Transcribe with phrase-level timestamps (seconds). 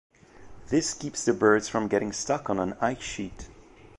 [0.69, 3.49] This keeps the birds from getting stuck on an ice sheet.